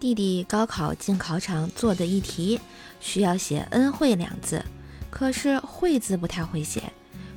[0.00, 2.58] 弟弟高考进考场做的一题，
[3.00, 4.64] 需要写“恩惠”两字，
[5.10, 6.82] 可是“惠”字不太会写，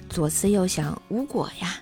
[0.09, 1.75] 左思右想无果呀。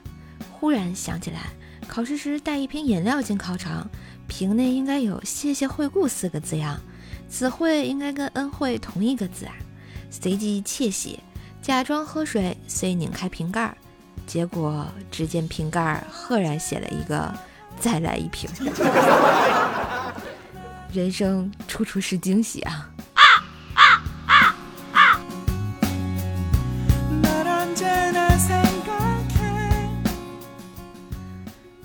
[0.51, 1.51] 忽然想起来，
[1.87, 3.87] 考试时带一瓶饮料进考场，
[4.27, 6.79] 瓶内应该有“谢谢惠顾”四个字呀，
[7.29, 9.53] 此“惠”应该跟“恩惠”同一个字啊。
[10.09, 11.19] 随即窃喜，
[11.61, 13.77] 假装喝水，遂拧开瓶盖，
[14.25, 17.31] 结果只见瓶盖赫然写了一个
[17.79, 18.49] “再来一瓶”。
[20.93, 22.89] 人生处处是惊喜啊！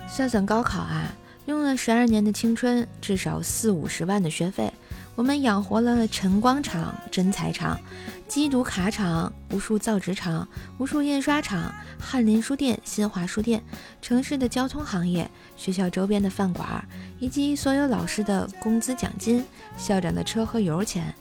[0.09, 1.13] 算算高考啊，
[1.45, 4.73] 用了十二年的青春，至少四五十万的学费，
[5.17, 7.81] 我们养活了晨光厂、真材厂、
[8.29, 13.63] 缉毒卡厂、无数造纸厂、无数印刷厂、翰林书店、新华书店、
[14.03, 16.87] 城市的交通行业、学校周边的饭馆。
[17.19, 19.43] 以及所有老师的工资奖金、
[19.79, 21.15] 校长的车和油钱，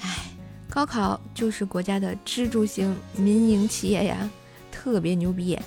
[0.00, 0.30] 唉，
[0.68, 4.28] 高考就是国家的支柱型民营企业呀，
[4.70, 5.58] 特别牛逼。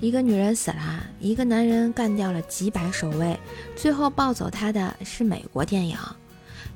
[0.00, 3.38] 一个女人死了，一个男人干掉了几百守卫，
[3.74, 5.96] 最后抱走他的是美国电影。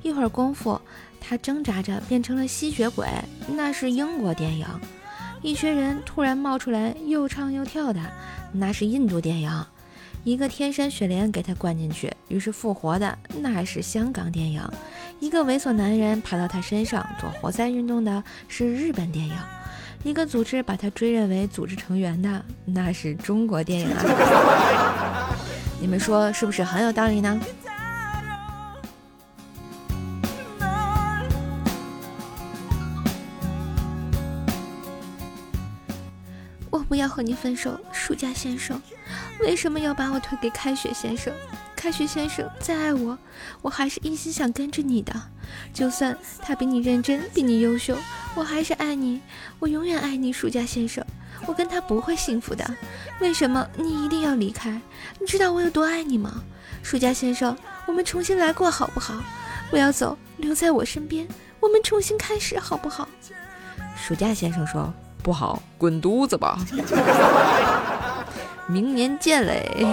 [0.01, 0.79] 一会儿功夫。
[1.23, 3.07] 他挣扎着变成了吸血鬼，
[3.47, 4.65] 那是英国电影；
[5.43, 8.01] 一群人突然冒出来又唱又跳的，
[8.51, 9.63] 那是印度电影；
[10.23, 14.63] 一个天山雪莲给他灌进去，于是复活的，那是香港电影；
[15.19, 19.35] 一个猥琐男人爬到他身上做活塞运动的是日本电影；
[20.03, 25.29] 一个组织把他追认为组织成员的，那是中国电影啊！
[25.79, 27.39] 你们说是不是很有道理呢？
[36.69, 38.81] 我不要和你分手，暑假先生。
[39.39, 41.31] 为什么要把我推给开学先生？
[41.75, 43.17] 开学先生再爱我，
[43.61, 45.13] 我还是一心想跟着你的。
[45.73, 47.95] 就算他比你认真，比你优秀，
[48.35, 49.21] 我还是爱你。
[49.59, 51.05] 我永远爱你，暑假先生。
[51.45, 52.63] 我跟他不会幸福的。
[53.19, 54.79] 为什么你一定要离开？
[55.19, 56.43] 你知道我有多爱你吗？
[56.83, 59.15] 暑假先生，我们重新来过好不好？
[59.69, 61.27] 不要走，留在我身边。
[61.59, 63.07] 我们重新开始好不好？
[63.95, 64.93] 暑假先生说。
[65.23, 66.57] 不好，滚犊子吧！
[68.65, 69.85] 明年见嘞。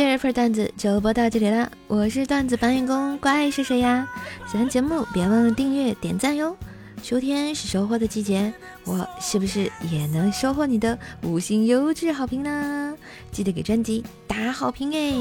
[0.00, 1.70] 今日份段子就播到这里了。
[1.86, 4.08] 我是段子搬运工，怪是谁呀？
[4.50, 6.56] 喜欢节目别忘了订阅点赞哟。
[7.02, 8.50] 秋天是收获的季节，
[8.86, 12.96] 我是不是也能收获你的五星优质好评呢？
[13.30, 15.12] 记得给专辑打好评哎！